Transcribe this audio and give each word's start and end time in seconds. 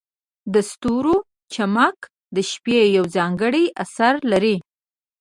د 0.53 0.55
ستورو 0.71 1.15
چمک 1.53 1.97
د 2.35 2.37
شپې 2.51 2.79
یو 2.95 3.05
ځانګړی 3.15 3.63
اثر 3.83 4.13
لري. 4.31 4.55